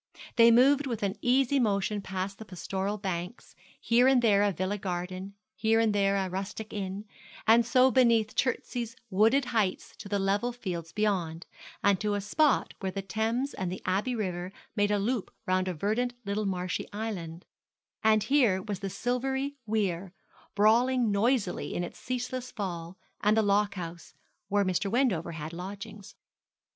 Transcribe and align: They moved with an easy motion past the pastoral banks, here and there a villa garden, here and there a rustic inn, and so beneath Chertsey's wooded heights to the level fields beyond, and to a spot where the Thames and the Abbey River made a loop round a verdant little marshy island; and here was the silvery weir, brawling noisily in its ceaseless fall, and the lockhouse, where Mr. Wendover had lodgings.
They 0.35 0.49
moved 0.49 0.87
with 0.87 1.03
an 1.03 1.15
easy 1.21 1.59
motion 1.59 2.01
past 2.01 2.39
the 2.39 2.43
pastoral 2.45 2.97
banks, 2.97 3.53
here 3.79 4.07
and 4.07 4.19
there 4.23 4.41
a 4.41 4.51
villa 4.51 4.79
garden, 4.79 5.35
here 5.55 5.79
and 5.79 5.93
there 5.93 6.15
a 6.15 6.27
rustic 6.27 6.73
inn, 6.73 7.05
and 7.45 7.63
so 7.63 7.91
beneath 7.91 8.33
Chertsey's 8.33 8.95
wooded 9.11 9.45
heights 9.45 9.95
to 9.97 10.09
the 10.09 10.17
level 10.17 10.51
fields 10.53 10.91
beyond, 10.91 11.45
and 11.83 11.99
to 12.01 12.15
a 12.15 12.19
spot 12.19 12.73
where 12.79 12.91
the 12.91 13.03
Thames 13.03 13.53
and 13.53 13.71
the 13.71 13.79
Abbey 13.85 14.15
River 14.15 14.51
made 14.75 14.89
a 14.89 14.97
loop 14.97 15.29
round 15.45 15.67
a 15.67 15.73
verdant 15.75 16.15
little 16.25 16.47
marshy 16.47 16.87
island; 16.91 17.45
and 18.03 18.23
here 18.23 18.59
was 18.59 18.79
the 18.79 18.89
silvery 18.89 19.55
weir, 19.67 20.13
brawling 20.55 21.11
noisily 21.11 21.75
in 21.75 21.83
its 21.83 21.99
ceaseless 21.99 22.49
fall, 22.51 22.97
and 23.21 23.37
the 23.37 23.43
lockhouse, 23.43 24.15
where 24.47 24.65
Mr. 24.65 24.89
Wendover 24.89 25.33
had 25.33 25.53
lodgings. 25.53 26.15